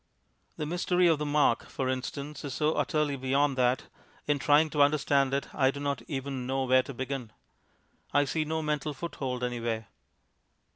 [0.57, 3.83] The mystery of the mark, for instance, is so utterly beyond that,
[4.25, 7.31] in trying to understand it, I do not even know where to begin.
[8.11, 9.89] I see no mental foothold anywhere.